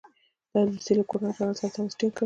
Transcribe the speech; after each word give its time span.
د 0.51 0.53
روسیې 0.67 0.93
له 0.97 1.03
ګورنر 1.09 1.31
جنرال 1.37 1.55
سره 1.59 1.67
یې 1.67 1.73
تماس 1.73 1.93
ټینګ 1.99 2.13
کړ. 2.15 2.19